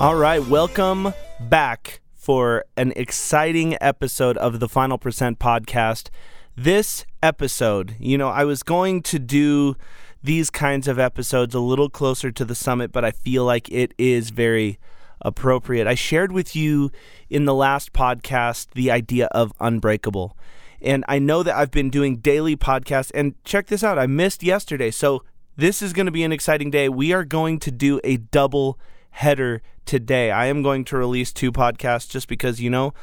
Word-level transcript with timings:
All 0.00 0.16
right, 0.16 0.44
welcome 0.48 1.14
back 1.38 2.00
for 2.14 2.64
an 2.76 2.92
exciting 2.96 3.76
episode 3.80 4.36
of 4.38 4.58
the 4.58 4.68
Final 4.68 4.98
Percent 4.98 5.38
podcast. 5.38 6.08
This 6.56 7.06
episode, 7.22 7.94
you 8.00 8.18
know, 8.18 8.30
I 8.30 8.44
was 8.44 8.64
going 8.64 9.02
to 9.02 9.20
do 9.20 9.76
these 10.24 10.50
kinds 10.50 10.88
of 10.88 10.98
episodes 10.98 11.54
a 11.54 11.60
little 11.60 11.88
closer 11.88 12.32
to 12.32 12.44
the 12.44 12.56
summit, 12.56 12.90
but 12.90 13.04
I 13.04 13.12
feel 13.12 13.44
like 13.44 13.70
it 13.70 13.94
is 13.96 14.30
very 14.30 14.80
appropriate. 15.20 15.86
I 15.86 15.94
shared 15.94 16.32
with 16.32 16.54
you 16.56 16.90
in 17.28 17.44
the 17.44 17.54
last 17.54 17.92
podcast 17.92 18.68
the 18.74 18.90
idea 18.90 19.26
of 19.26 19.52
unbreakable. 19.60 20.36
And 20.82 21.04
I 21.08 21.18
know 21.18 21.42
that 21.42 21.56
I've 21.56 21.70
been 21.70 21.90
doing 21.90 22.16
daily 22.16 22.56
podcasts. 22.56 23.10
And 23.14 23.34
check 23.44 23.66
this 23.66 23.84
out 23.84 23.98
I 23.98 24.06
missed 24.06 24.42
yesterday. 24.42 24.90
So 24.90 25.22
this 25.56 25.82
is 25.82 25.92
going 25.92 26.06
to 26.06 26.12
be 26.12 26.24
an 26.24 26.32
exciting 26.32 26.70
day. 26.70 26.88
We 26.88 27.12
are 27.12 27.24
going 27.24 27.58
to 27.60 27.70
do 27.70 28.00
a 28.02 28.16
double 28.16 28.78
header 29.10 29.60
today. 29.84 30.30
I 30.30 30.46
am 30.46 30.62
going 30.62 30.84
to 30.86 30.96
release 30.96 31.32
two 31.32 31.52
podcasts 31.52 32.08
just 32.08 32.28
because, 32.28 32.60
you 32.60 32.70
know, 32.70 32.94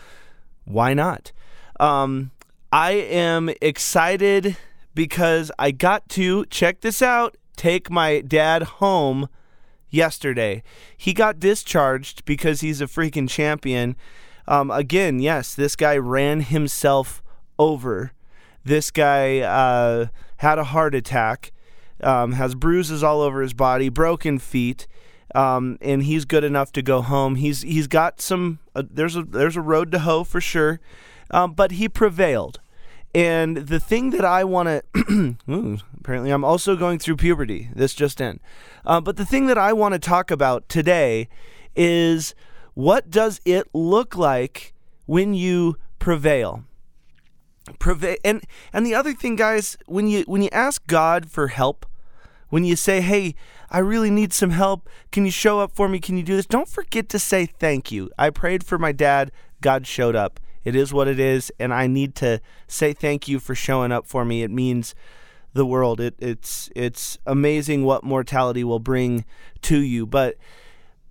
why 0.66 0.94
not? 0.94 1.32
Um, 1.80 2.32
I 2.72 2.92
am 2.92 3.50
excited 3.62 4.58
because 4.96 5.52
I 5.60 5.72
got 5.72 6.10
to, 6.10 6.46
check 6.48 6.82
this 6.82 7.02
out, 7.02 7.38
take 7.56 7.90
my 7.92 8.22
dad 8.22 8.64
home 8.64 9.30
yesterday. 9.90 10.64
He 10.96 11.14
got 11.14 11.40
discharged 11.40 12.26
because 12.26 12.62
he's 12.62 12.82
a 12.82 12.88
freaking 12.88 13.30
champion. 13.30 13.96
Um, 14.48 14.72
again, 14.72 15.20
yes, 15.20 15.54
this 15.54 15.76
guy 15.76 15.98
ran 15.98 16.42
himself 16.42 17.22
over. 17.60 18.14
This 18.64 18.92
guy 18.92 19.40
uh, 19.40 20.08
had 20.38 20.60
a 20.60 20.66
heart 20.66 20.94
attack, 20.96 21.52
um, 22.02 22.34
has 22.34 22.56
bruises 22.56 23.04
all 23.04 23.22
over 23.22 23.42
his 23.42 23.54
body, 23.54 23.90
broken 23.90 24.40
feet, 24.40 24.88
um, 25.36 25.78
and 25.82 26.04
he's 26.04 26.26
good 26.26 26.44
enough 26.44 26.72
to 26.74 26.82
go 26.82 27.02
home. 27.02 27.36
He's 27.36 27.62
he's 27.62 27.88
got 27.88 28.22
some. 28.22 28.60
Uh, 28.76 28.84
there's 28.90 29.16
a 29.16 29.24
there's 29.24 29.58
a 29.58 29.62
road 29.62 29.92
to 29.92 30.00
hoe 30.00 30.24
for 30.24 30.42
sure, 30.42 30.80
um, 31.32 31.54
but 31.54 31.72
he 31.72 31.90
prevailed. 31.90 32.60
And 33.18 33.58
the 33.58 33.80
thing 33.80 34.12
that 34.12 34.24
I 34.24 34.44
want 34.44 34.84
to, 34.94 35.80
apparently, 36.00 36.30
I'm 36.30 36.44
also 36.44 36.76
going 36.76 37.00
through 37.00 37.16
puberty. 37.16 37.68
This 37.74 37.96
just 37.96 38.22
in. 38.22 38.40
Uh, 38.86 39.02
but 39.02 39.18
the 39.18 39.26
thing 39.26 39.48
that 39.48 39.58
I 39.58 39.74
want 39.74 39.94
to 39.94 40.00
talk 40.00 40.30
about 40.30 40.70
today 40.70 41.28
is 41.76 42.36
what 42.76 43.10
does 43.10 43.42
it 43.44 43.66
look 43.74 44.16
like 44.16 44.72
when 45.08 45.34
you 45.34 45.78
prevail? 45.98 46.64
Prevail, 47.80 48.18
and 48.24 48.44
and 48.72 48.86
the 48.86 48.94
other 48.94 49.14
thing, 49.14 49.36
guys, 49.36 49.78
when 49.88 50.08
you 50.08 50.22
when 50.28 50.44
you 50.44 50.50
ask 50.52 50.86
God 50.86 51.28
for 51.28 51.48
help, 51.48 51.88
when 52.50 52.66
you 52.66 52.76
say, 52.76 53.02
"Hey, 53.02 53.34
I 53.72 53.80
really 53.80 54.12
need 54.12 54.32
some 54.32 54.52
help. 54.52 54.88
Can 55.12 55.26
you 55.26 55.32
show 55.32 55.60
up 55.60 55.76
for 55.76 55.90
me? 55.90 56.00
Can 56.00 56.18
you 56.18 56.24
do 56.24 56.36
this?" 56.36 56.46
Don't 56.46 56.70
forget 56.70 57.10
to 57.10 57.18
say 57.18 57.48
thank 57.48 57.92
you. 57.92 58.12
I 58.20 58.30
prayed 58.30 58.64
for 58.64 58.78
my 58.78 58.92
dad. 58.92 59.32
God 59.60 59.88
showed 59.88 60.16
up. 60.16 60.40
It 60.68 60.76
is 60.76 60.92
what 60.92 61.08
it 61.08 61.18
is, 61.18 61.50
and 61.62 61.74
I 61.74 61.88
need 61.88 62.14
to 62.16 62.42
say 62.68 62.92
thank 62.92 63.30
you 63.30 63.40
for 63.40 63.56
showing 63.56 63.94
up 63.94 64.06
for 64.06 64.26
me. 64.26 64.44
It 64.44 64.52
means 64.52 64.96
the 65.54 65.66
world. 65.66 66.02
It, 66.02 66.16
it's 66.20 66.70
it's 66.76 67.18
amazing 67.26 67.86
what 67.86 68.04
mortality 68.04 68.66
will 68.66 68.80
bring 68.80 69.24
to 69.62 69.78
you. 69.78 70.06
But 70.06 70.36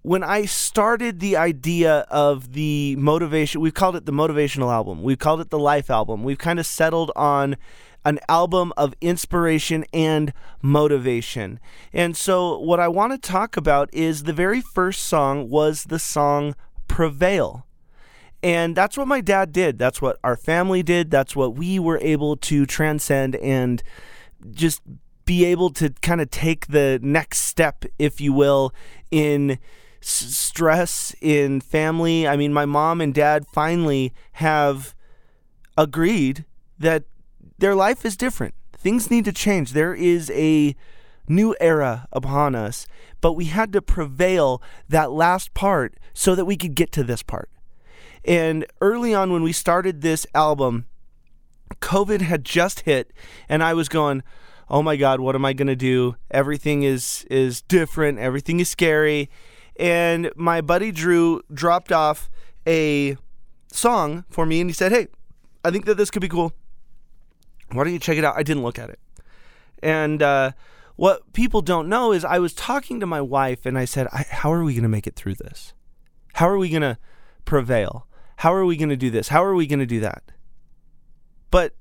when 0.02 0.22
I 0.22 0.44
started 0.44 1.20
the 1.20 1.38
idea 1.38 2.00
of 2.10 2.52
the 2.52 2.96
motivation, 2.96 3.62
we've 3.62 3.72
called 3.72 3.96
it 3.96 4.04
the 4.04 4.12
motivational 4.12 4.70
album. 4.70 5.02
We've 5.02 5.18
called 5.18 5.40
it 5.40 5.48
the 5.48 5.58
life 5.58 5.88
album. 5.88 6.22
We've 6.22 6.36
kind 6.36 6.58
of 6.58 6.66
settled 6.66 7.10
on 7.16 7.56
an 8.04 8.18
album 8.28 8.74
of 8.77 8.92
inspiration 9.00 9.86
and 9.94 10.34
motivation. 10.61 11.61
And 11.95 12.14
so 12.14 12.58
what 12.58 12.78
I 12.78 12.89
want 12.89 13.12
to 13.14 13.18
talk 13.18 13.56
about 13.56 13.89
is 13.95 14.24
the 14.24 14.34
very 14.34 14.61
first 14.61 15.05
song 15.05 15.48
was 15.48 15.84
the 15.84 15.98
song 15.98 16.55
Prevail. 16.89 17.65
And 18.42 18.77
that's 18.77 18.97
what 18.97 19.08
my 19.08 19.20
dad 19.20 19.52
did. 19.52 19.79
That's 19.79 20.01
what 20.01 20.19
our 20.23 20.36
family 20.36 20.83
did. 20.83 21.11
That's 21.11 21.35
what 21.35 21.57
we 21.57 21.79
were 21.79 21.98
able 22.01 22.36
to 22.36 22.67
transcend 22.67 23.36
and 23.36 23.83
just 24.51 24.83
be 25.24 25.45
able 25.45 25.70
to 25.70 25.91
kind 26.02 26.20
of 26.20 26.30
take 26.30 26.69
the 26.69 27.01
next 27.02 27.41
step, 27.41 27.85
if 27.98 28.20
you 28.20 28.33
will, 28.33 28.73
in 29.11 29.52
s- 30.02 30.36
stress, 30.36 31.14
in 31.20 31.61
family. 31.61 32.29
I 32.29 32.36
mean, 32.36 32.52
my 32.52 32.64
mom 32.64 33.01
and 33.01 33.13
dad 33.13 33.46
finally 33.52 34.13
have 34.33 34.95
agreed 35.77 36.45
that 36.79 37.05
their 37.58 37.75
life 37.75 38.05
is 38.05 38.17
different. 38.17 38.55
Things 38.73 39.11
need 39.11 39.25
to 39.25 39.33
change. 39.33 39.73
There 39.73 39.95
is 39.95 40.30
a 40.30 40.77
new 41.29 41.57
era 41.61 42.07
upon 42.13 42.55
us, 42.55 42.86
but 43.20 43.33
we 43.33 43.46
had 43.46 43.73
to 43.73 43.83
prevail 43.83 44.63
that 44.89 45.11
last 45.11 45.55
part 45.55 45.96
so 46.14 46.35
that 46.36 46.45
we 46.45 46.57
could 46.57 46.75
get 46.77 46.92
to 46.92 47.02
this 47.02 47.25
part. 47.25 47.51
And 48.27 48.67
early 48.81 49.14
on, 49.14 49.33
when 49.33 49.42
we 49.42 49.53
started 49.53 50.03
this 50.03 50.27
album, 50.35 50.87
COVID 51.81 52.23
had 52.23 52.45
just 52.45 52.81
hit, 52.81 53.13
and 53.48 53.63
I 53.63 53.73
was 53.73 53.89
going, 53.89 54.23
"Oh 54.69 54.83
my 54.83 54.97
God, 54.97 55.20
what 55.20 55.37
am 55.37 55.45
I 55.45 55.53
to 55.53 55.77
do? 55.77 56.17
Everything 56.31 56.83
is 56.83 57.25
is 57.31 57.63
different. 57.63 58.19
Everything 58.19 58.59
is 58.61 58.69
scary." 58.69 59.31
And 59.79 60.31
my 60.35 60.61
buddy 60.61 60.91
Drew 60.91 61.42
dropped 61.53 61.92
off 61.92 62.29
a 62.67 63.17
song 63.70 64.25
for 64.29 64.45
me, 64.45 64.61
and 64.61 64.69
he 64.69 64.75
said, 64.75 64.91
"Hey, 64.91 65.07
I 65.64 65.70
think 65.70 65.85
that 65.85 65.97
this 65.97 66.11
could 66.11 66.23
be 66.23 66.29
cool. 66.29 66.53
Why 67.70 67.85
don't 67.85 67.93
you 67.93 67.98
check 68.01 68.19
it 68.19 68.25
out?" 68.25 68.37
I 68.37 68.43
didn't 68.43 68.64
look 68.64 68.79
at 68.79 68.91
it, 68.91 68.98
and 69.83 70.20
uh, 70.20 70.53
what 70.97 71.33
people 71.33 71.63
don't 71.63 71.89
know 71.89 72.11
is 72.11 72.25
I 72.25 72.41
was 72.41 72.55
talking 72.55 72.98
to 73.01 73.07
my 73.07 73.20
wife, 73.20 73.67
and 73.67 73.79
I 73.79 73.85
said, 73.85 74.08
I, 74.13 74.25
"How 74.29 74.53
are 74.53 74.64
we 74.64 74.75
going 74.75 74.83
to 74.83 74.89
make 74.89 75.07
it 75.07 75.14
through 75.14 75.35
this? 75.35 75.75
How 76.35 76.48
are 76.48 76.58
we 76.58 76.70
going 76.70 76.83
to 76.83 76.98
prevail?" 77.45 78.05
How 78.36 78.52
are 78.55 78.64
we 78.64 78.77
going 78.77 78.91
to 78.91 78.97
do 78.97 79.11
this? 79.11 79.29
How 79.29 79.45
are 79.45 79.55
we 79.55 79.67
going 79.67 79.80
to 79.80 79.86
do 79.86 80.01
that? 80.01 80.23
But 81.51 81.74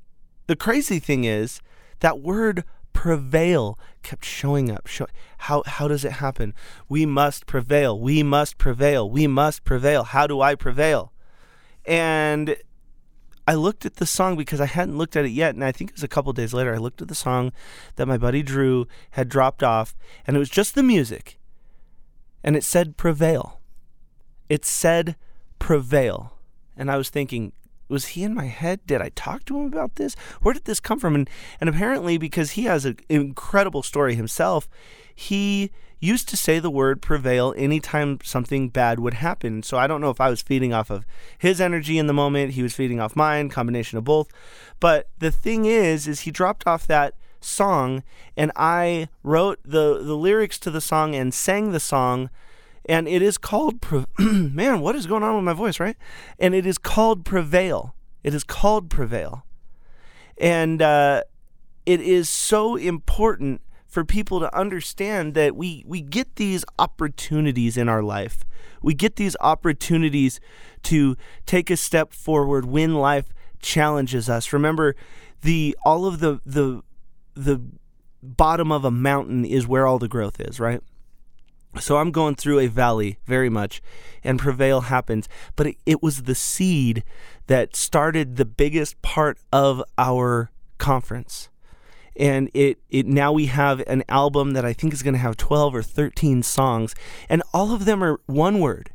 the 0.47 0.55
crazy 0.55 0.99
thing 0.99 1.23
is 1.23 1.61
that 1.99 2.21
word 2.21 2.63
prevail 2.93 3.77
kept 4.03 4.23
showing 4.23 4.71
up. 4.71 4.87
Show, 4.87 5.07
how, 5.39 5.63
how 5.65 5.87
does 5.87 6.05
it 6.05 6.13
happen? 6.13 6.53
We 6.87 7.05
must 7.05 7.45
prevail. 7.45 7.99
We 7.99 8.23
must 8.23 8.57
prevail. 8.57 9.09
We 9.09 9.27
must 9.27 9.63
prevail. 9.63 10.03
How 10.03 10.27
do 10.27 10.41
I 10.41 10.55
prevail? 10.55 11.11
And 11.85 12.55
I 13.47 13.53
looked 13.53 13.85
at 13.85 13.97
the 13.97 14.05
song 14.05 14.37
because 14.37 14.59
I 14.59 14.65
hadn't 14.65 14.97
looked 14.97 15.15
at 15.15 15.25
it 15.25 15.31
yet. 15.31 15.53
And 15.53 15.63
I 15.63 15.71
think 15.71 15.91
it 15.91 15.95
was 15.95 16.03
a 16.03 16.07
couple 16.07 16.31
days 16.33 16.53
later. 16.53 16.73
I 16.73 16.77
looked 16.77 17.01
at 17.01 17.09
the 17.09 17.15
song 17.15 17.51
that 17.95 18.07
my 18.07 18.17
buddy 18.17 18.41
Drew 18.41 18.87
had 19.11 19.29
dropped 19.29 19.61
off, 19.61 19.95
and 20.25 20.35
it 20.35 20.39
was 20.39 20.49
just 20.49 20.73
the 20.73 20.83
music. 20.83 21.37
And 22.43 22.55
it 22.55 22.63
said 22.63 22.97
prevail. 22.97 23.59
It 24.49 24.65
said 24.65 25.15
prevail. 25.59 26.34
And 26.77 26.91
I 26.91 26.97
was 26.97 27.09
thinking, 27.09 27.53
was 27.87 28.07
he 28.07 28.23
in 28.23 28.33
my 28.33 28.45
head? 28.45 28.81
Did 28.85 29.01
I 29.01 29.09
talk 29.09 29.45
to 29.45 29.59
him 29.59 29.67
about 29.67 29.95
this? 29.95 30.15
Where 30.41 30.53
did 30.53 30.65
this 30.65 30.79
come 30.79 30.99
from? 30.99 31.15
And 31.15 31.29
and 31.59 31.69
apparently 31.69 32.17
because 32.17 32.51
he 32.51 32.63
has 32.63 32.85
an 32.85 32.97
incredible 33.09 33.83
story 33.83 34.15
himself, 34.15 34.67
he 35.13 35.71
used 35.99 36.27
to 36.29 36.37
say 36.37 36.59
the 36.59 36.69
word 36.69 37.01
prevail 37.01 37.53
anytime 37.57 38.19
something 38.23 38.69
bad 38.69 38.99
would 38.99 39.15
happen. 39.15 39.63
So 39.63 39.77
I 39.77 39.87
don't 39.87 40.01
know 40.01 40.09
if 40.09 40.21
I 40.21 40.29
was 40.29 40.41
feeding 40.41 40.73
off 40.73 40.89
of 40.89 41.05
his 41.37 41.61
energy 41.61 41.97
in 41.97 42.07
the 42.07 42.13
moment, 42.13 42.53
he 42.53 42.63
was 42.63 42.75
feeding 42.75 42.99
off 42.99 43.15
mine, 43.15 43.49
combination 43.49 43.97
of 43.97 44.03
both. 44.03 44.29
But 44.79 45.09
the 45.19 45.31
thing 45.31 45.65
is 45.65 46.07
is 46.07 46.21
he 46.21 46.31
dropped 46.31 46.67
off 46.67 46.87
that 46.87 47.15
song 47.41 48.03
and 48.35 48.51
I 48.55 49.07
wrote 49.21 49.59
the 49.63 50.01
the 50.01 50.17
lyrics 50.17 50.57
to 50.59 50.71
the 50.71 50.81
song 50.81 51.15
and 51.15 51.33
sang 51.33 51.71
the 51.71 51.79
song 51.79 52.29
and 52.87 53.07
it 53.07 53.21
is 53.21 53.37
called 53.37 53.81
Pre- 53.81 54.05
man 54.19 54.79
what 54.79 54.95
is 54.95 55.07
going 55.07 55.23
on 55.23 55.35
with 55.35 55.43
my 55.43 55.53
voice 55.53 55.79
right? 55.79 55.97
And 56.39 56.53
it 56.53 56.65
is 56.65 56.77
called 56.77 57.25
prevail. 57.25 57.95
It 58.23 58.33
is 58.33 58.43
called 58.43 58.89
prevail. 58.89 59.45
And 60.37 60.81
uh, 60.81 61.23
it 61.85 62.01
is 62.01 62.29
so 62.29 62.75
important 62.75 63.61
for 63.87 64.03
people 64.03 64.39
to 64.39 64.53
understand 64.57 65.35
that 65.35 65.55
we 65.55 65.83
we 65.87 66.01
get 66.01 66.35
these 66.35 66.65
opportunities 66.77 67.77
in 67.77 67.87
our 67.87 68.03
life. 68.03 68.43
We 68.81 68.93
get 68.93 69.15
these 69.15 69.37
opportunities 69.39 70.39
to 70.83 71.15
take 71.45 71.69
a 71.69 71.77
step 71.77 72.11
forward 72.13 72.65
when 72.65 72.95
life 72.95 73.33
challenges 73.61 74.29
us. 74.29 74.51
Remember 74.51 74.95
the 75.41 75.77
all 75.85 76.05
of 76.05 76.19
the 76.19 76.41
the 76.45 76.81
the 77.35 77.61
bottom 78.21 78.71
of 78.71 78.83
a 78.83 78.91
mountain 78.91 79.45
is 79.45 79.67
where 79.67 79.85
all 79.85 79.99
the 79.99 80.07
growth 80.07 80.41
is 80.41 80.59
right 80.59 80.81
so 81.79 81.97
I'm 81.97 82.11
going 82.11 82.35
through 82.35 82.59
a 82.59 82.67
valley 82.67 83.19
very 83.25 83.49
much, 83.49 83.81
and 84.23 84.39
prevail 84.39 84.81
happens. 84.81 85.27
But 85.55 85.67
it, 85.67 85.77
it, 85.85 86.03
was 86.03 86.23
the 86.23 86.35
seed 86.35 87.03
that 87.47 87.75
started 87.75 88.35
the 88.35 88.45
biggest 88.45 89.01
part 89.01 89.37
of 89.51 89.83
our 89.97 90.51
conference. 90.77 91.49
And 92.17 92.49
it, 92.53 92.79
it 92.89 93.05
now 93.05 93.31
we 93.31 93.47
have 93.47 93.81
an 93.87 94.03
album 94.07 94.51
that 94.51 94.65
I 94.65 94.73
think 94.73 94.93
is 94.93 95.03
going 95.03 95.15
to 95.15 95.19
have 95.19 95.35
12 95.37 95.75
or 95.75 95.83
13 95.83 96.43
songs, 96.43 96.95
and 97.29 97.43
all 97.53 97.73
of 97.73 97.85
them 97.85 98.03
are 98.03 98.19
one 98.25 98.59
word. 98.59 98.91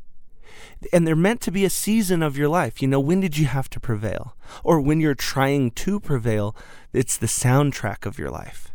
and 0.94 1.06
they're 1.06 1.14
meant 1.14 1.42
to 1.42 1.50
be 1.50 1.66
a 1.66 1.70
season 1.70 2.22
of 2.22 2.38
your 2.38 2.48
life. 2.48 2.80
You 2.80 2.88
know, 2.88 3.00
when 3.00 3.20
did 3.20 3.36
you 3.36 3.44
have 3.44 3.68
to 3.70 3.80
prevail? 3.80 4.34
Or 4.64 4.80
when 4.80 4.98
you're 4.98 5.14
trying 5.14 5.72
to 5.72 6.00
prevail, 6.00 6.56
it's 6.94 7.18
the 7.18 7.26
soundtrack 7.26 8.06
of 8.06 8.18
your 8.18 8.30
life. 8.30 8.72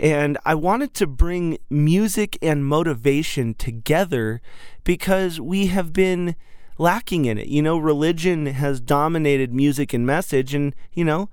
And 0.00 0.38
I 0.44 0.54
wanted 0.54 0.94
to 0.94 1.06
bring 1.06 1.58
music 1.68 2.38
and 2.40 2.64
motivation 2.64 3.54
together 3.54 4.40
because 4.84 5.40
we 5.40 5.66
have 5.66 5.92
been 5.92 6.36
lacking 6.78 7.24
in 7.24 7.38
it. 7.38 7.48
You 7.48 7.62
know, 7.62 7.78
religion 7.78 8.46
has 8.46 8.80
dominated 8.80 9.52
music 9.52 9.92
and 9.92 10.06
message, 10.06 10.54
and, 10.54 10.74
you 10.92 11.04
know, 11.04 11.28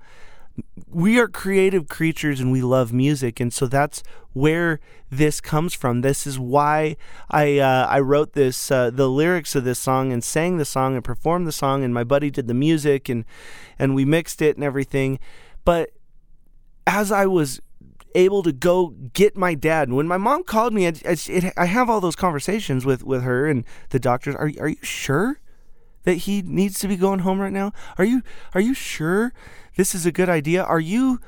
we 0.88 1.18
are 1.18 1.28
creative 1.28 1.88
creatures 1.88 2.40
and 2.40 2.50
we 2.50 2.62
love 2.62 2.92
music, 2.92 3.40
and 3.40 3.52
so 3.52 3.66
that's 3.66 4.02
where 4.32 4.80
this 5.10 5.40
comes 5.40 5.74
from. 5.74 6.00
This 6.00 6.26
is 6.26 6.38
why 6.38 6.96
I 7.30 7.58
uh, 7.58 7.86
I 7.86 8.00
wrote 8.00 8.32
this 8.32 8.70
uh, 8.70 8.90
the 8.90 9.08
lyrics 9.08 9.54
of 9.54 9.64
this 9.64 9.78
song 9.78 10.12
and 10.12 10.24
sang 10.24 10.56
the 10.56 10.64
song 10.64 10.94
and 10.94 11.04
performed 11.04 11.46
the 11.46 11.52
song, 11.52 11.84
and 11.84 11.92
my 11.92 12.04
buddy 12.04 12.30
did 12.30 12.46
the 12.46 12.54
music 12.54 13.08
and 13.08 13.24
and 13.78 13.94
we 13.94 14.04
mixed 14.04 14.40
it 14.40 14.56
and 14.56 14.64
everything. 14.64 15.18
But 15.64 15.90
as 16.86 17.12
I 17.12 17.26
was 17.26 17.60
able 18.14 18.42
to 18.42 18.52
go 18.52 18.94
get 19.12 19.36
my 19.36 19.54
dad, 19.54 19.92
when 19.92 20.06
my 20.06 20.16
mom 20.16 20.44
called 20.44 20.72
me, 20.72 20.86
I, 20.86 20.94
I, 21.04 21.52
I 21.56 21.64
have 21.66 21.90
all 21.90 22.00
those 22.00 22.16
conversations 22.16 22.86
with 22.86 23.04
with 23.04 23.22
her 23.22 23.46
and 23.46 23.64
the 23.90 23.98
doctors. 23.98 24.34
Are 24.34 24.50
are 24.58 24.68
you 24.68 24.76
sure? 24.82 25.40
that 26.06 26.18
he 26.18 26.40
needs 26.40 26.78
to 26.78 26.88
be 26.88 26.96
going 26.96 27.18
home 27.18 27.40
right 27.40 27.52
now? 27.52 27.72
Are 27.98 28.04
you 28.04 28.22
are 28.54 28.60
you 28.60 28.72
sure 28.72 29.34
this 29.76 29.94
is 29.94 30.06
a 30.06 30.12
good 30.12 30.30
idea? 30.30 30.62
Are 30.62 30.80
you 30.80 31.20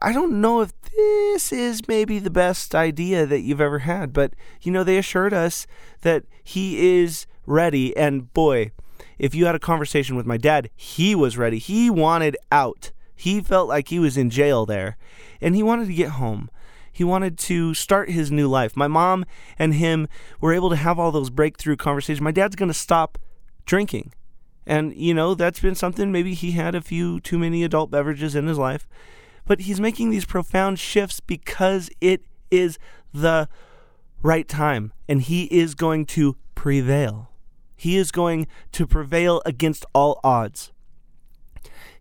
I 0.00 0.12
don't 0.12 0.40
know 0.40 0.60
if 0.60 0.72
this 0.96 1.52
is 1.52 1.86
maybe 1.88 2.20
the 2.20 2.30
best 2.30 2.74
idea 2.74 3.26
that 3.26 3.40
you've 3.40 3.60
ever 3.60 3.80
had, 3.80 4.12
but 4.12 4.32
you 4.62 4.72
know 4.72 4.84
they 4.84 4.96
assured 4.96 5.34
us 5.34 5.66
that 6.00 6.24
he 6.42 6.98
is 6.98 7.26
ready 7.46 7.94
and 7.96 8.32
boy, 8.32 8.70
if 9.18 9.34
you 9.34 9.46
had 9.46 9.56
a 9.56 9.60
conversation 9.60 10.16
with 10.16 10.24
my 10.24 10.36
dad, 10.36 10.70
he 10.76 11.14
was 11.14 11.36
ready. 11.36 11.58
He 11.58 11.90
wanted 11.90 12.36
out. 12.52 12.92
He 13.16 13.40
felt 13.40 13.68
like 13.68 13.88
he 13.88 13.98
was 13.98 14.16
in 14.16 14.30
jail 14.30 14.66
there 14.66 14.96
and 15.40 15.56
he 15.56 15.62
wanted 15.62 15.86
to 15.88 15.94
get 15.94 16.10
home. 16.10 16.50
He 16.92 17.04
wanted 17.04 17.36
to 17.38 17.74
start 17.74 18.10
his 18.10 18.30
new 18.30 18.48
life. 18.48 18.76
My 18.76 18.86
mom 18.86 19.24
and 19.58 19.74
him 19.74 20.08
were 20.40 20.54
able 20.54 20.70
to 20.70 20.76
have 20.76 20.98
all 20.98 21.10
those 21.10 21.30
breakthrough 21.30 21.76
conversations. 21.76 22.22
My 22.22 22.30
dad's 22.30 22.56
going 22.56 22.70
to 22.70 22.74
stop 22.74 23.18
drinking. 23.64 24.12
And, 24.66 24.94
you 24.94 25.14
know, 25.14 25.34
that's 25.34 25.60
been 25.60 25.74
something 25.74 26.10
maybe 26.10 26.34
he 26.34 26.52
had 26.52 26.74
a 26.74 26.80
few 26.80 27.20
too 27.20 27.38
many 27.38 27.62
adult 27.64 27.90
beverages 27.90 28.34
in 28.34 28.46
his 28.46 28.58
life. 28.58 28.88
But 29.44 29.60
he's 29.60 29.80
making 29.80 30.10
these 30.10 30.24
profound 30.24 30.78
shifts 30.78 31.20
because 31.20 31.90
it 32.00 32.22
is 32.50 32.78
the 33.12 33.48
right 34.22 34.48
time. 34.48 34.92
And 35.08 35.22
he 35.22 35.44
is 35.44 35.74
going 35.74 36.06
to 36.06 36.36
prevail. 36.54 37.30
He 37.76 37.96
is 37.96 38.10
going 38.10 38.46
to 38.72 38.86
prevail 38.86 39.42
against 39.44 39.84
all 39.94 40.18
odds. 40.24 40.72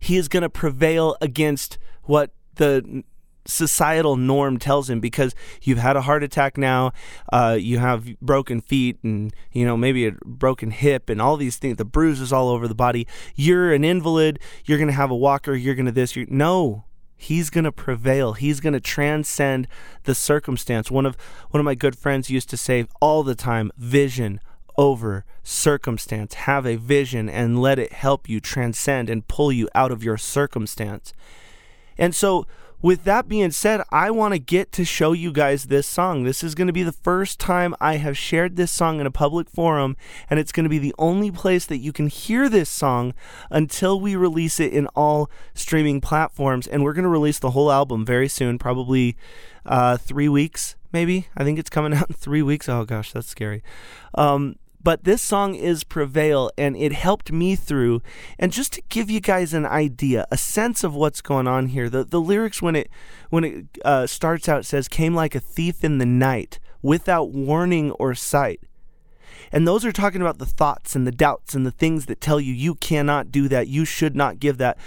He 0.06 0.18
is 0.18 0.28
going 0.28 0.44
to 0.44 0.52
prevail 0.52 1.18
against 1.19 1.80
what 2.04 2.31
the 2.57 3.04
societal 3.48 4.16
norm 4.16 4.60
tells 4.60 4.88
him 4.88 5.00
because 5.00 5.34
you've 5.63 5.80
had 5.80 5.96
a 5.96 6.02
heart 6.02 6.24
attack 6.24 6.60
now, 6.60 6.92
uh, 7.34 7.57
you 7.60 7.80
have 7.80 8.19
broken 8.19 8.62
feet, 8.62 9.00
and 9.02 9.34
you 9.52 9.66
know 9.66 9.75
maybe 9.75 10.06
a 10.06 10.12
broken 10.24 10.69
hip, 10.69 11.10
and 11.10 11.19
all 11.19 11.38
these 11.38 11.57
things, 11.57 11.78
the 11.78 11.86
bruises 11.86 12.31
all 12.31 12.50
over 12.50 12.68
the 12.68 12.75
body. 12.75 13.07
You're 13.34 13.74
an 13.74 13.84
invalid. 13.84 14.40
You're 14.63 14.78
gonna 14.78 14.92
have 14.92 15.10
a 15.10 15.16
walker. 15.16 15.56
You're 15.56 15.75
gonna 15.75 15.92
this. 15.92 16.16
You're, 16.16 16.28
no, 16.30 16.86
he's 17.16 17.50
gonna 17.50 17.72
prevail. 17.72 18.34
He's 18.34 18.60
gonna 18.60 18.80
transcend 18.80 19.68
the 20.04 20.13
circumstance. 20.13 20.92
One 20.92 21.08
of 21.08 21.18
one 21.50 21.60
of 21.60 21.66
my 21.66 21.75
good 21.75 21.98
friends 21.98 22.30
used 22.30 22.50
to 22.51 22.58
say 22.58 22.86
all 23.01 23.24
the 23.24 23.36
time, 23.36 23.72
vision 23.75 24.40
over 24.77 25.25
circumstance. 25.44 26.33
Have 26.33 26.66
a 26.66 26.75
vision 26.75 27.30
and 27.30 27.62
let 27.62 27.80
it 27.80 27.94
help 27.94 28.27
you 28.27 28.39
transcend 28.39 29.10
and 29.10 29.27
pull 29.27 29.51
you 29.51 29.69
out 29.75 29.92
of 29.92 30.04
your 30.04 30.18
circumstance. 30.18 31.13
And 31.98 32.13
so 32.13 32.45
with 32.86 33.04
that 33.06 33.27
being 33.27 33.50
said, 33.50 33.81
I 33.89 34.12
want 34.12 34.33
to 34.36 34.39
get 34.39 34.72
to 34.74 34.86
show 34.86 35.12
you 35.12 35.31
guys 35.31 35.66
this 35.66 35.88
song. 35.88 36.24
This 36.24 36.44
is 36.44 36.54
going 36.54 36.68
to 36.68 36.74
be 36.74 36.83
the 36.83 36.92
first 36.92 37.39
time 37.39 37.74
I 37.81 37.95
have 37.95 38.16
shared 38.16 38.57
this 38.57 38.72
song 38.72 39.00
in 39.00 39.07
a 39.07 39.12
public 39.12 39.50
forum, 39.50 39.98
and 40.30 40.39
it's 40.39 40.51
going 40.51 40.66
to 40.66 40.69
be 40.69 40.77
the 40.77 40.94
only 41.00 41.31
place 41.31 41.66
that 41.66 41.77
you 41.77 41.92
can 41.92 42.07
hear 42.10 42.48
this 42.48 42.69
song 42.69 43.16
until 43.50 44.00
we 44.00 44.16
release 44.16 44.60
it 44.60 44.72
in 44.72 44.86
all 44.88 45.31
streaming 45.56 46.00
platforms. 46.00 46.68
And 46.68 46.83
we're 46.83 46.94
going 46.94 47.06
to 47.06 47.10
release 47.10 47.39
the 47.39 47.51
whole 47.51 47.72
album 47.72 48.06
very 48.06 48.27
soon, 48.27 48.60
probably 48.60 49.18
uh, 49.66 49.98
three 49.98 50.30
weeks, 50.30 50.75
maybe. 50.92 51.27
I 51.36 51.44
think 51.44 51.57
it's 51.57 51.72
coming 51.72 51.94
out 51.95 52.10
in 52.10 52.16
three 52.16 52.44
weeks. 52.44 52.69
Oh 52.69 52.86
gosh, 52.86 53.13
that's 53.13 53.27
scary. 53.27 53.63
Um, 54.13 54.57
but 54.86 55.04
this 55.04 55.24
song 55.24 55.56
is 55.56 55.84
Prevail, 55.84 56.52
and 56.60 56.78
it 56.78 56.92
helped 56.92 57.32
me 57.32 57.56
through. 57.56 58.04
And 58.38 58.52
just 58.52 58.74
to 58.74 58.84
give 58.88 59.10
you 59.10 59.20
guys 59.20 59.52
an 59.52 59.66
idea, 59.66 60.28
a 60.30 60.38
sense 60.38 60.84
of 60.84 60.94
what's 60.94 61.22
going 61.22 61.48
on 61.48 61.70
here, 61.70 61.90
the, 61.90 62.04
the 62.04 62.22
lyrics 62.22 62.62
when 62.62 62.76
it 62.76 62.92
when 63.32 63.44
it 63.44 63.66
uh, 63.84 64.06
starts 64.06 64.48
out 64.48 64.64
says, 64.64 64.88
"Came 64.88 65.16
like 65.16 65.34
a 65.34 65.40
thief 65.40 65.84
in 65.84 65.98
the 65.98 66.06
night, 66.06 66.60
without 66.84 67.32
warning 67.32 67.94
or 67.94 68.14
sight." 68.14 68.60
And 69.52 69.68
those 69.68 69.86
are 69.86 69.92
talking 69.92 70.22
about 70.22 70.38
the 70.38 70.46
thoughts 70.46 70.96
and 70.96 71.08
the 71.08 71.12
doubts 71.12 71.56
and 71.56 71.66
the 71.66 71.72
things 71.72 72.06
that 72.06 72.22
tell 72.22 72.40
you 72.40 72.54
you 72.54 72.76
cannot 72.76 73.32
do 73.32 73.48
that, 73.48 73.68
you 73.68 73.86
should 73.86 74.16
not 74.16 74.40
give 74.40 74.60
that, 74.60 74.78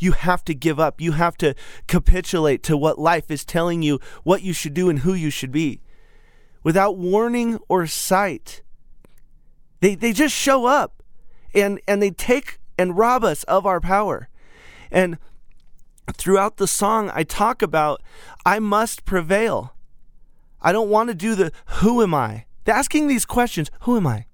you 0.00 0.12
have 0.12 0.44
to 0.46 0.54
give 0.54 0.80
up, 0.80 1.00
you 1.00 1.12
have 1.12 1.36
to 1.38 1.54
capitulate 1.86 2.64
to 2.64 2.76
what 2.76 2.98
life 2.98 3.30
is 3.30 3.44
telling 3.44 3.82
you 3.82 4.00
what 4.24 4.42
you 4.42 4.52
should 4.52 4.74
do 4.74 4.90
and 4.90 5.00
who 5.00 5.14
you 5.14 5.30
should 5.30 5.52
be. 5.52 5.82
Without 6.64 6.96
warning 6.96 7.60
or 7.68 7.86
sight. 7.86 8.62
They, 9.80 9.94
they 9.94 10.12
just 10.12 10.34
show 10.34 10.66
up 10.66 11.02
and, 11.54 11.80
and 11.86 12.02
they 12.02 12.10
take 12.10 12.58
and 12.78 12.96
rob 12.96 13.24
us 13.24 13.44
of 13.44 13.66
our 13.66 13.80
power. 13.80 14.28
And 14.90 15.18
throughout 16.12 16.56
the 16.56 16.66
song, 16.66 17.10
I 17.14 17.24
talk 17.24 17.62
about 17.62 18.02
I 18.44 18.58
must 18.58 19.04
prevail. 19.04 19.74
I 20.60 20.72
don't 20.72 20.90
want 20.90 21.08
to 21.08 21.14
do 21.14 21.34
the 21.34 21.52
who 21.80 22.02
am 22.02 22.14
I? 22.14 22.46
They're 22.64 22.74
asking 22.74 23.06
these 23.06 23.24
questions 23.24 23.70
who 23.80 23.96
am 23.96 24.06
I? 24.06 24.26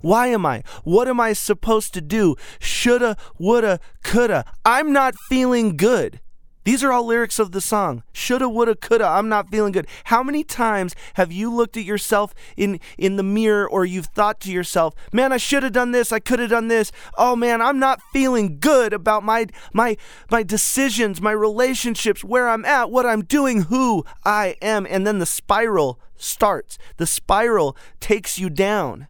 Why 0.00 0.28
am 0.28 0.46
I? 0.46 0.62
What 0.84 1.08
am 1.08 1.20
I 1.20 1.32
supposed 1.32 1.92
to 1.94 2.00
do? 2.00 2.36
Shoulda, 2.58 3.16
woulda, 3.38 3.80
coulda. 4.02 4.44
I'm 4.64 4.92
not 4.92 5.14
feeling 5.28 5.76
good. 5.76 6.20
These 6.64 6.84
are 6.84 6.92
all 6.92 7.06
lyrics 7.06 7.38
of 7.38 7.52
the 7.52 7.60
song. 7.60 8.02
Shoulda, 8.12 8.48
woulda, 8.48 8.74
coulda. 8.74 9.06
I'm 9.06 9.30
not 9.30 9.48
feeling 9.48 9.72
good. 9.72 9.86
How 10.04 10.22
many 10.22 10.44
times 10.44 10.94
have 11.14 11.32
you 11.32 11.52
looked 11.52 11.76
at 11.76 11.84
yourself 11.84 12.34
in 12.56 12.80
in 12.98 13.16
the 13.16 13.22
mirror 13.22 13.68
or 13.68 13.86
you've 13.86 14.06
thought 14.06 14.40
to 14.40 14.52
yourself, 14.52 14.94
"Man, 15.10 15.32
I 15.32 15.38
should 15.38 15.62
have 15.62 15.72
done 15.72 15.92
this. 15.92 16.12
I 16.12 16.18
could 16.18 16.38
have 16.38 16.50
done 16.50 16.68
this. 16.68 16.92
Oh 17.16 17.34
man, 17.34 17.62
I'm 17.62 17.78
not 17.78 18.02
feeling 18.12 18.58
good 18.58 18.92
about 18.92 19.24
my 19.24 19.46
my 19.72 19.96
my 20.30 20.42
decisions, 20.42 21.22
my 21.22 21.32
relationships, 21.32 22.22
where 22.22 22.48
I'm 22.48 22.66
at, 22.66 22.90
what 22.90 23.06
I'm 23.06 23.24
doing, 23.24 23.62
who 23.62 24.04
I 24.24 24.56
am." 24.60 24.86
And 24.90 25.06
then 25.06 25.18
the 25.18 25.26
spiral 25.26 25.98
starts. 26.16 26.76
The 26.98 27.06
spiral 27.06 27.74
takes 28.00 28.38
you 28.38 28.50
down. 28.50 29.08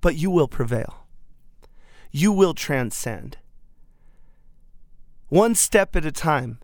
But 0.00 0.16
you 0.16 0.30
will 0.30 0.48
prevail. 0.48 1.06
You 2.10 2.32
will 2.32 2.54
transcend 2.54 3.36
one 5.28 5.54
step 5.54 5.96
at 5.96 6.04
a 6.04 6.12
time. 6.12 6.58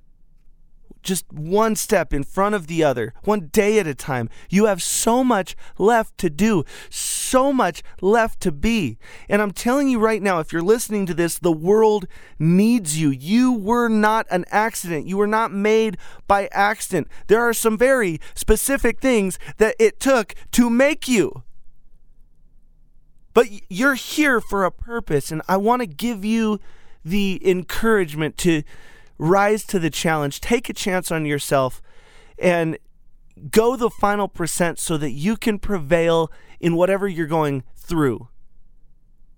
Just 1.02 1.30
one 1.30 1.76
step 1.76 2.14
in 2.14 2.24
front 2.24 2.54
of 2.54 2.66
the 2.66 2.82
other, 2.82 3.12
one 3.24 3.48
day 3.52 3.78
at 3.78 3.86
a 3.86 3.94
time. 3.94 4.30
You 4.48 4.64
have 4.64 4.82
so 4.82 5.22
much 5.22 5.54
left 5.76 6.16
to 6.18 6.30
do, 6.30 6.64
so 6.88 7.52
much 7.52 7.82
left 8.00 8.40
to 8.40 8.50
be. 8.50 8.96
And 9.28 9.42
I'm 9.42 9.50
telling 9.50 9.88
you 9.88 9.98
right 9.98 10.22
now, 10.22 10.40
if 10.40 10.50
you're 10.50 10.62
listening 10.62 11.04
to 11.06 11.12
this, 11.12 11.38
the 11.38 11.52
world 11.52 12.06
needs 12.38 12.98
you. 12.98 13.10
You 13.10 13.52
were 13.52 13.88
not 13.88 14.26
an 14.30 14.46
accident. 14.50 15.06
You 15.06 15.18
were 15.18 15.26
not 15.26 15.52
made 15.52 15.98
by 16.26 16.48
accident. 16.52 17.08
There 17.26 17.42
are 17.42 17.52
some 17.52 17.76
very 17.76 18.18
specific 18.34 18.98
things 18.98 19.38
that 19.58 19.76
it 19.78 20.00
took 20.00 20.34
to 20.52 20.70
make 20.70 21.06
you. 21.06 21.42
But 23.34 23.48
you're 23.68 23.96
here 23.96 24.40
for 24.40 24.64
a 24.64 24.70
purpose, 24.70 25.30
and 25.30 25.42
I 25.48 25.58
want 25.58 25.82
to 25.82 25.86
give 25.86 26.24
you 26.24 26.60
the 27.04 27.40
encouragement 27.48 28.36
to 28.38 28.62
rise 29.18 29.64
to 29.64 29.78
the 29.78 29.90
challenge, 29.90 30.40
take 30.40 30.68
a 30.68 30.72
chance 30.72 31.12
on 31.12 31.26
yourself, 31.26 31.82
and 32.38 32.78
go 33.50 33.76
the 33.76 33.90
final 33.90 34.28
percent 34.28 34.78
so 34.78 34.96
that 34.96 35.10
you 35.12 35.36
can 35.36 35.58
prevail 35.58 36.30
in 36.60 36.76
whatever 36.76 37.06
you're 37.06 37.26
going 37.26 37.62
through, 37.76 38.28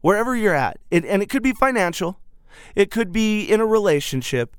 wherever 0.00 0.36
you're 0.36 0.54
at. 0.54 0.78
And 0.90 1.22
it 1.22 1.28
could 1.28 1.42
be 1.42 1.52
financial, 1.52 2.20
it 2.74 2.90
could 2.90 3.12
be 3.12 3.44
in 3.44 3.60
a 3.60 3.66
relationship, 3.66 4.56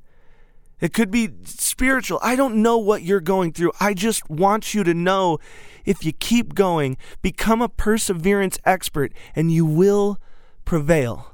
it 0.79 0.93
could 0.93 1.09
be 1.09 1.29
spiritual. 1.43 2.19
I 2.21 2.35
don't 2.35 2.61
know 2.61 2.77
what 2.77 3.01
you're 3.01 3.19
going 3.19 3.51
through. 3.53 3.71
I 3.79 3.95
just 3.95 4.29
want 4.29 4.75
you 4.75 4.83
to 4.83 4.93
know 4.93 5.39
if 5.85 6.05
you 6.05 6.11
keep 6.11 6.53
going, 6.53 6.97
become 7.21 7.61
a 7.61 7.69
perseverance 7.69 8.59
expert, 8.65 9.11
and 9.35 9.51
you 9.51 9.65
will 9.65 10.19
prevail. 10.65 11.33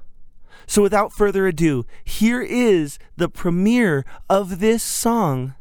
So 0.68 0.82
without 0.82 1.14
further 1.14 1.48
ado, 1.48 1.86
here 2.04 2.42
is 2.42 2.98
the 3.18 3.30
premiere 3.30 4.06
of 4.30 4.60
this 4.60 4.84
song 4.84 5.56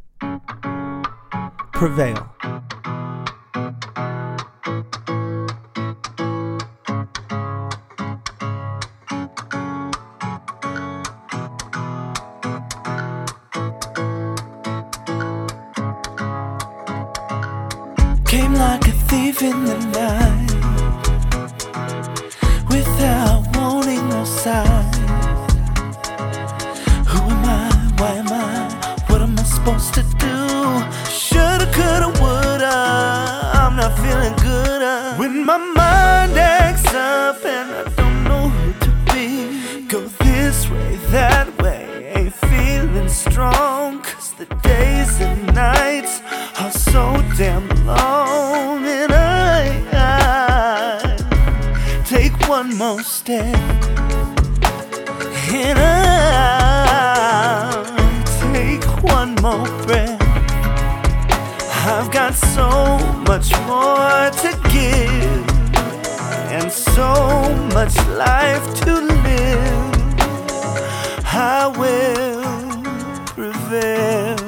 Prevail. 1.72 2.28
Came 18.26 18.54
like 18.54 18.86
a 18.86 18.92
thief 19.08 19.42
in 19.42 19.64
the 19.64 19.78
night 19.92 20.01
supposed 29.64 29.94
to 29.94 30.02
do? 30.18 30.36
Shoulda, 31.08 31.66
coulda, 31.72 32.08
woulda. 32.20 32.74
I'm 33.54 33.76
not 33.76 33.96
feeling 33.98 34.34
good. 34.36 34.82
uh. 34.82 35.14
When 35.16 35.44
my 35.46 35.56
mind 35.56 36.36
acts 36.36 36.84
up 36.92 37.44
and 37.44 37.70
I 37.70 37.84
don't 37.96 38.24
know 38.24 38.48
who 38.48 38.72
to 38.84 38.90
be. 39.12 39.82
Go 39.86 40.00
this 40.24 40.68
way, 40.68 40.96
that 41.10 41.46
way. 41.62 42.12
Ain't 42.16 42.34
feeling 42.34 43.08
strong. 43.08 44.02
Cause 44.02 44.32
the 44.32 44.46
days 44.62 45.20
and 45.20 45.54
nights 45.54 46.20
are 46.60 46.72
so 46.72 47.22
damn 47.36 47.68
long. 47.86 48.84
And 48.84 49.12
I, 49.12 49.84
I 49.92 52.04
take 52.04 52.32
one 52.48 52.74
more 52.76 53.00
step. 53.02 53.81
More 59.42 59.66
breath. 59.84 60.22
I've 61.84 62.12
got 62.12 62.32
so 62.32 62.96
much 63.26 63.50
more 63.66 64.30
to 64.42 64.50
give 64.70 65.44
and 66.56 66.70
so 66.70 67.52
much 67.74 67.96
life 68.26 68.64
to 68.82 68.92
live. 69.00 69.82
I 71.24 71.66
will 71.80 72.82
prevail. 73.34 74.38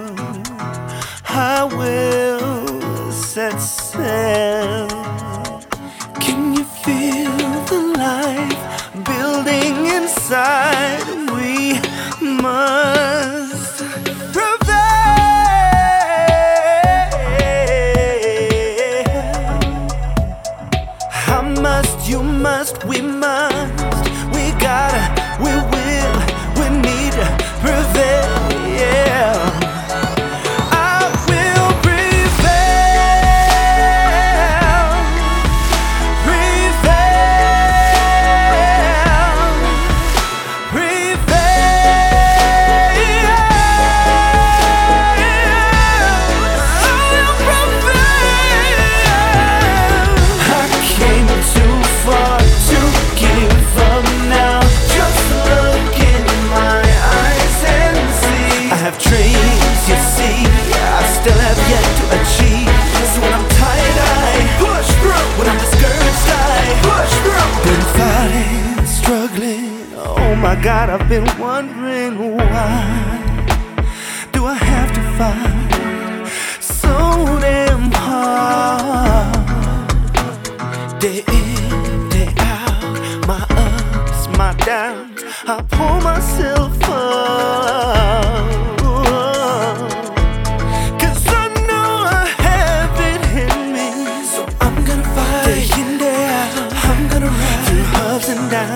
I 1.26 1.64
will 1.64 3.10
set 3.10 3.58
sail. 3.58 4.86
Can 6.20 6.54
you 6.54 6.62
feel 6.84 7.34
the 7.72 7.80
life 7.98 9.04
building 9.04 9.86
inside? 9.86 10.73
You 22.64 23.02
must, 23.02 23.53
Oh 70.16 70.34
my 70.36 70.54
God, 70.62 70.90
I've 70.90 71.08
been 71.08 71.26
wondering 71.38 72.36
why. 72.36 73.20
Do 74.32 74.46
I 74.46 74.54
have 74.54 74.92
to 74.92 75.02
fight 75.18 76.28
so 76.62 76.94
damn 77.40 77.90
hard? 77.92 79.34
Day 81.00 81.24
in, 81.38 82.08
day 82.10 82.32
out, 82.38 83.26
my 83.26 83.42
ups, 83.50 84.28
my 84.38 84.52
downs, 84.64 85.22
I 85.46 85.62
pull 85.70 86.00
myself 86.00 86.82
up. 86.90 88.23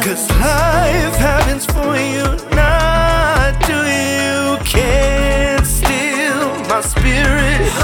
Cause 0.09 0.31
life 0.31 1.17
happens 1.17 1.67
for 1.67 1.95
you, 1.95 2.25
not 2.57 3.61
to 3.67 3.75
you. 3.75 4.57
Can't 4.65 5.67
steal 5.67 6.49
my 6.65 6.81
spirit. 6.81 7.78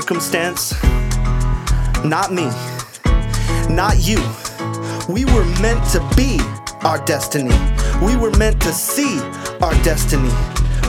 Circumstance? 0.00 0.74
Not 2.04 2.30
me. 2.30 2.48
Not 3.74 3.96
you. 3.96 4.20
We 5.08 5.24
were 5.24 5.46
meant 5.62 5.82
to 5.92 6.06
be 6.14 6.38
our 6.84 7.02
destiny. 7.06 7.56
We 8.04 8.14
were 8.14 8.30
meant 8.32 8.60
to 8.60 8.72
see 8.72 9.18
our 9.62 9.72
destiny. 9.82 10.30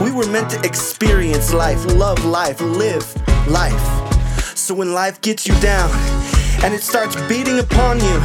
We 0.04 0.12
were 0.12 0.28
meant 0.28 0.50
to 0.50 0.60
experience 0.66 1.54
life, 1.54 1.86
love 1.86 2.26
life, 2.26 2.60
live 2.60 3.06
life. 3.48 3.86
So 4.58 4.76
when 4.76 4.94
life 4.94 5.22
gets 5.22 5.48
you 5.48 5.58
down 5.62 5.90
and 6.62 6.74
it 6.74 6.82
starts 6.82 7.16
beating 7.30 7.60
upon 7.60 8.02
you, 8.02 8.18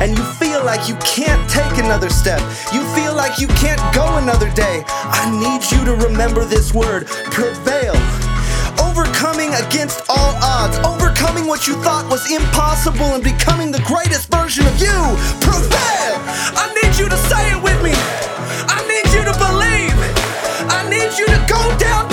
and 0.00 0.16
you 0.16 0.24
feel 0.40 0.64
like 0.64 0.88
you 0.88 0.94
can't 1.16 1.44
take 1.50 1.84
another 1.84 2.08
step, 2.08 2.40
you 2.72 2.82
feel 2.94 3.14
like 3.14 3.38
you 3.38 3.48
can't 3.64 3.82
go 3.94 4.16
another 4.16 4.50
day, 4.54 4.84
I 4.86 5.22
need 5.44 5.60
you 5.70 5.84
to 5.84 6.06
remember 6.06 6.46
this 6.46 6.72
word 6.72 7.06
prevail 7.30 8.29
against 9.54 10.02
all 10.08 10.34
odds, 10.42 10.78
overcoming 10.86 11.46
what 11.46 11.66
you 11.66 11.74
thought 11.82 12.08
was 12.10 12.30
impossible 12.30 13.14
and 13.14 13.22
becoming 13.22 13.72
the 13.72 13.82
greatest 13.82 14.30
version 14.30 14.66
of 14.66 14.76
you. 14.80 14.98
Prevail! 15.40 16.14
I 16.54 16.70
need 16.82 16.98
you 16.98 17.08
to 17.08 17.16
say 17.30 17.50
it 17.50 17.62
with 17.62 17.80
me. 17.82 17.92
I 18.68 18.78
need 18.86 19.06
you 19.14 19.22
to 19.24 19.34
believe. 19.38 19.98
I 20.70 20.88
need 20.88 21.18
you 21.18 21.26
to 21.26 21.38
go 21.48 21.78
down. 21.78 22.09